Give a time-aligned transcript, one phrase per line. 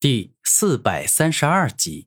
[0.00, 2.06] 第四百三十二集，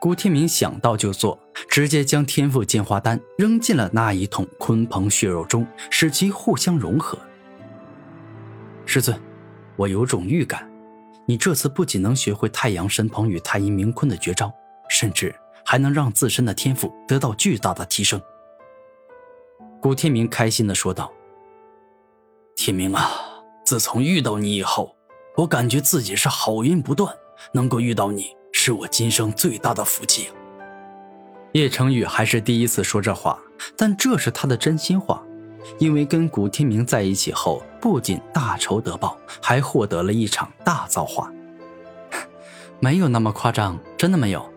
[0.00, 7.18] 古天明想到就做，直接将天赋进化丹扔进了那一桶鲲鹏血肉中，使其互相融合。
[8.86, 9.20] 师尊，
[9.76, 10.66] 我有种预感，
[11.26, 14.50] 你这次不仅能学会太阳神鹏与太阴明坤的绝招，
[14.88, 18.18] 甚至还能让自身的天赋得到巨大的提升。
[19.78, 21.12] 古天明开心的说道
[22.56, 23.10] ：“天明啊，
[23.66, 24.96] 自从遇到你以后。”
[25.42, 27.12] 我感觉自己是好运不断，
[27.52, 30.28] 能够遇到你是我今生最大的福气。
[31.52, 33.36] 叶成宇还是第一次说这话，
[33.76, 35.20] 但这是他的真心话，
[35.78, 41.32] 因为跟古天明在一起后，不仅大仇得报，还获得了一场大造化。
[42.78, 44.48] 没有那么夸张，真的没有，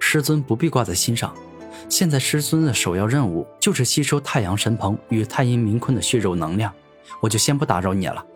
[0.00, 1.32] 师尊不必挂在心上。
[1.88, 6.74] 现在师尊的首要任务就是吸收太阳神鹏与太阴明坤的血肉能量，
[7.20, 8.26] 我就先不打扰你了。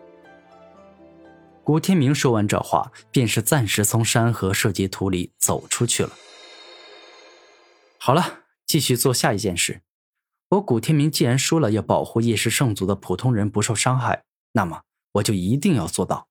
[1.67, 6.11] 古天明说完这话，便是暂时从山河设计图里走出去了。
[7.99, 9.81] 好了，继续做下一件事。
[10.51, 14.83] 我古天明既然说了要保护叶氏圣族的普通人不受伤害，那么
[15.15, 16.29] 我就一定要做到。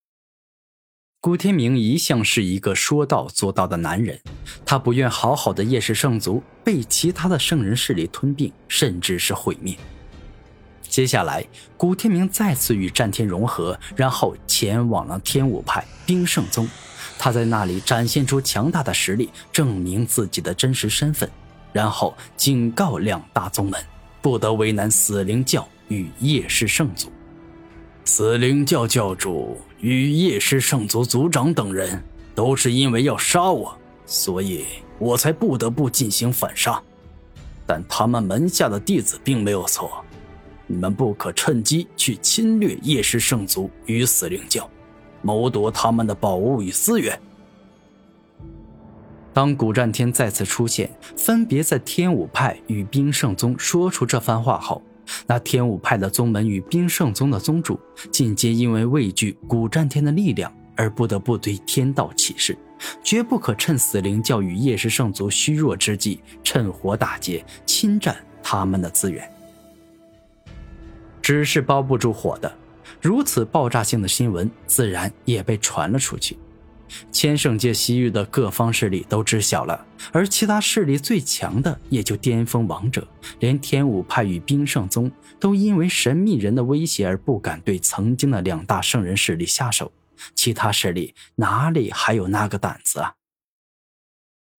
[1.20, 4.18] 古天明一向是一个说到做到的男人，
[4.64, 9.76] 他不愿好好的叶氏圣族被其他的圣人势力吞并，甚至是毁灭。
[10.96, 11.44] 接下来，
[11.76, 16.66] 古天明再次与战天融合，然后前往了天武派冰圣宗。
[17.18, 21.30] 他在那里展现出强大的实力，证明自己的真实身份，
[21.70, 23.78] 然后警告两大宗门，
[24.22, 27.12] 不得为难死灵教与夜氏圣族。
[28.06, 32.02] 死灵教教主与夜氏圣族族长等人
[32.34, 34.64] 都是因为要杀我，所以
[34.98, 36.82] 我才不得不进行反杀。
[37.66, 40.02] 但他们门下的弟子并没有错。
[40.66, 44.68] 你们不可趁机去侵略夜氏圣族与死灵教，
[45.22, 47.18] 谋夺他们的宝物与资源。
[49.32, 54.82] 当古战天再次出现，分别在天武派与冰圣宗说出这番话后，
[55.26, 57.78] 那天武派的宗门与冰圣宗的宗主，
[58.10, 62.56] 尽皆因为畏惧古战天的力量，而不得不对天道起誓，
[63.04, 69.30] 绝不可趁死灵教与夜氏圣族虚弱之际，趁火打劫，侵占他们的资源。
[71.26, 72.56] 纸是包不住火的，
[73.02, 76.38] 如此爆炸性的新闻自然也被传了出去。
[77.10, 83.04] 千圣界西域的各方势力都知晓了，而其他势力最强的也就巅峰王者，
[83.40, 85.10] 连天武派与冰圣宗
[85.40, 89.90] 都因为神秘人的威胁而不敢对曾经的两大圣人势力下手。
[90.36, 93.14] 其他势力哪里还有那个胆子啊？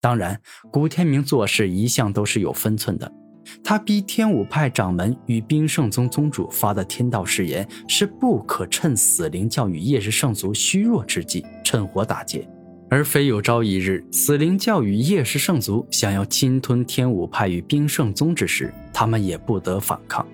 [0.01, 3.09] 当然，古天明做事一向都是有分寸的。
[3.63, 12.47] 他逼天武派掌门与冰圣宗宗主发的天道誓言是不可趁死灵教与夜氏圣族虚弱之际趁火打劫，
[12.89, 20.25] 而非有朝一日死灵教与夜氏圣族想要侵吞天武派与冰圣宗之时，他们也不得反抗。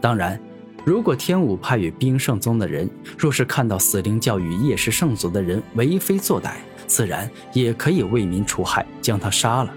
[0.00, 0.40] 当然，
[0.84, 6.54] 如果天武派与冰圣宗的人若是看到死灵教与夜氏圣族的人为非作歹，
[6.86, 9.72] 自然也可以为民除害，将他杀了。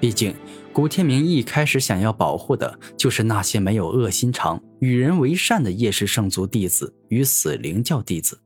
[0.00, 0.34] 毕竟。
[0.76, 8.42] 古天明一开始想要保护的就是那些没有恶心肠、与人为善的叶氏圣族弟子与死灵教弟子。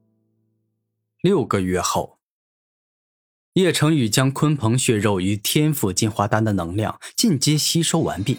[1.22, 2.20] 六个月后，
[3.54, 8.38] 叶成宇将鲲鹏血肉与天赋进化丹的能量尽皆吸收完毕，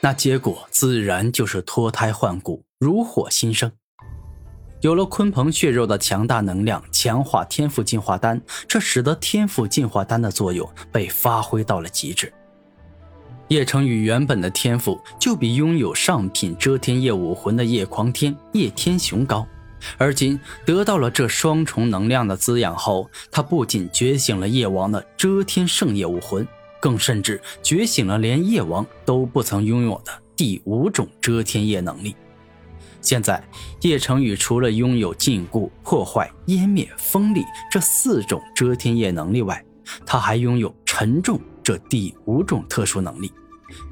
[0.00, 3.70] 那结果自然就是脱胎换骨、如火新生。
[4.80, 12.32] 有了鲲鹏血肉的强大能量，强化天赋进化丹，这使得天赋进化丹的作用被发挥到了极致。
[13.48, 19.46] 叶成宇原本的天赋就比拥有上品遮天夜武魂的叶狂天、叶天雄高，
[19.96, 26.46] 而今得到了这双重能量的滋养后，他不仅觉醒了叶王的遮天圣夜武魂，
[26.78, 32.14] 更甚至觉醒了连叶王都不曾拥有的第五种遮天夜能力。
[33.00, 33.42] 现在，
[33.80, 39.64] 叶成宇除了拥有禁锢、破坏、湮灭、锋利这四种遮天夜能力外，
[40.04, 41.40] 他还拥有沉重。
[41.68, 43.30] 这第五种特殊能力，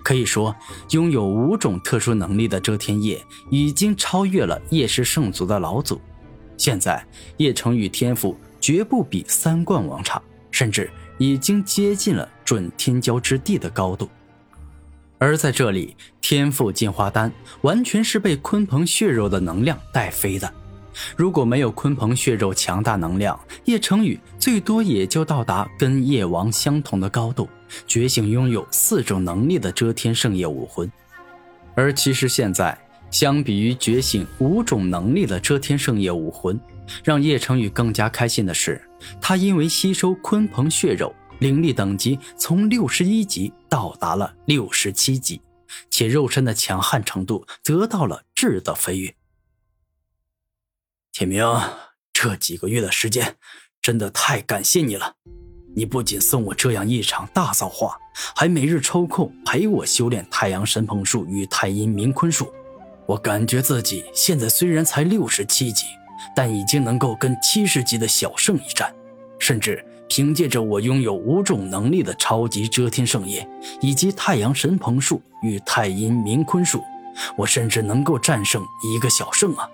[0.02, 0.56] 可以说
[0.92, 6.00] 拥有五种特殊能力的遮天叶已经超越了叶氏圣族的老祖。
[6.56, 7.06] 现在
[7.36, 14.08] 叶成宇天赋绝不比三冠王差，甚至已经接近了准天骄之地的高度。
[15.18, 17.30] 而在这里，天赋进化丹
[17.60, 20.50] 完全是被鲲鹏血肉的能量带飞的。
[21.16, 27.48] 如果没有鲲鹏血肉强大能量，叶成宇最多也就到达跟叶王相同的高度，
[27.86, 30.90] 觉醒拥有四种能力的遮天圣夜武魂。
[31.74, 32.76] 而其实现在，
[33.10, 36.58] 相比于觉醒五种能力的遮天圣夜武魂，
[37.04, 38.80] 让叶成宇更加开心的是，
[39.20, 45.40] 他因为吸收鲲鹏血肉，灵力等级从六十一级到达了六十七级，
[45.90, 49.14] 且肉身的强悍程度得到了质的飞跃。
[51.18, 51.42] 天明，
[52.12, 53.36] 这几个月的时间，
[53.80, 55.14] 真的太感谢你了。
[55.74, 57.96] 你不仅送我这样一场大造化，
[58.34, 62.52] 还每日抽空陪我修炼太阳神鹏术与太阴冥坤术。
[63.06, 65.86] 我感觉自己现在虽然才六十七级，
[66.34, 68.94] 但已经能够跟七十级的小圣一战，
[69.38, 73.48] 甚至凭借着我拥有五种能力的超级遮天圣业，
[73.80, 76.84] 以及太阳神鹏术与太阴冥坤术，
[77.38, 78.62] 我甚至能够战胜
[78.94, 79.66] 一个小圣啊！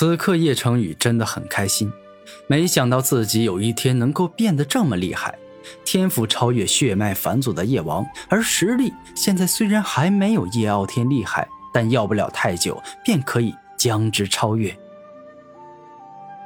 [0.00, 1.92] 此刻叶成宇真的很开心。
[2.46, 5.38] 没想到自己有一天能够变得这么厉害，
[5.84, 14.74] 天赋超越血脉返祖的叶王，而实力现在虽然还没有叶傲天厉害，但要不了太久便可以将之超越。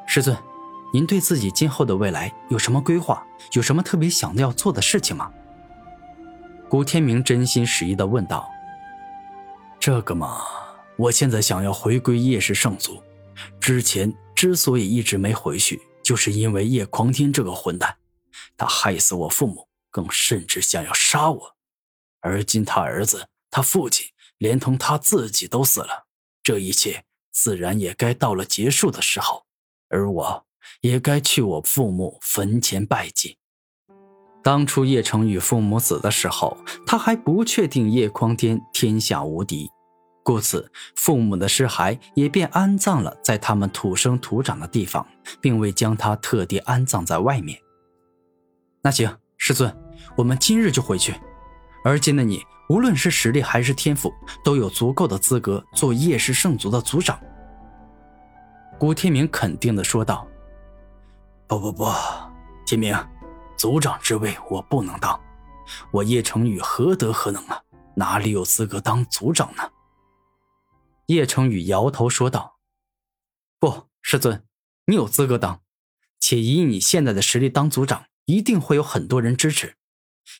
[0.04, 0.36] 师尊，
[0.92, 3.24] 您对自己今后的未来有什么规划？
[3.52, 5.30] 有什么特别想要做的事情吗？
[6.68, 8.50] 古天明真心实意的问道。
[9.78, 10.38] 这个嘛，
[10.96, 13.00] 我现在想要回归叶氏圣族，
[13.60, 14.14] 之前。
[14.34, 17.96] 之所以一直没回去，就是因为叶狂天这个混蛋，
[18.58, 21.56] 他害死我父母，更甚至想要杀我。
[22.20, 26.06] 而今他儿子、他父亲，连同他自己都死了，
[26.42, 29.46] 这一切自然也该到了结束的时候，
[29.88, 30.44] 而我
[30.80, 33.38] 也该去我父母坟前拜祭。
[34.42, 39.70] 当初叶成宇父母死的时候，他还不确定叶狂天天下无敌。
[40.24, 45.06] 故此，父母的尸骸也便安葬了在他们土生土长的地方，
[45.38, 47.60] 并未将他特地安葬在外面。
[48.80, 49.70] 那行，师尊，
[50.16, 51.14] 我们今日就回去。
[51.84, 54.10] 而今的你，无论是实力还是天赋，
[54.42, 57.20] 都有足够的资格做叶氏圣族的族长。
[58.78, 60.26] 古天明肯定的说道
[61.46, 61.84] ：“不不不，
[62.64, 62.96] 天明，
[63.58, 65.20] 族长之位我不能当，
[65.90, 67.60] 我叶成宇何德何能啊？
[67.94, 69.62] 哪里有资格当族长呢？”
[71.06, 72.58] 叶成宇摇头说道
[73.60, 74.42] ：“不，师尊，
[74.86, 75.60] 你有资格当，
[76.18, 79.76] 且以你现在的实力当族长，一定会有很多人支持。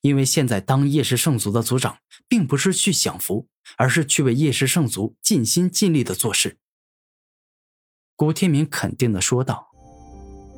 [0.00, 6.56] 因为现在当叶氏圣族的族长，并不是去享福，而是去为叶氏圣族尽心尽力的做事。”
[8.17, 9.70] 古天明肯定的说道：“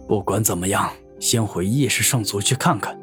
[0.07, 2.97] 不管怎么样，先回叶氏圣族去看看。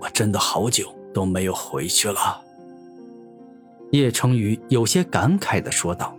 [0.00, 2.44] 我真的好久都没有回去了。”
[3.92, 6.14] 叶成宇有些感慨的说道。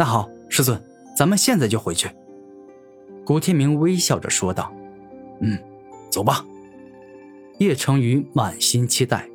[0.00, 0.82] 那好，师尊，
[1.14, 2.08] 咱们现在就回去。”
[3.22, 4.72] 古天明微笑着说道。
[5.42, 5.58] “嗯，
[6.10, 6.42] 走吧。”
[7.60, 9.28] 叶成宇满心期待。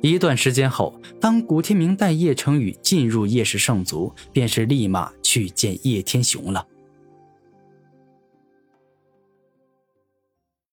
[0.00, 6.66] 一段时间后，当古天明带叶成宇进入叶氏圣族，便是立马去见叶天雄了。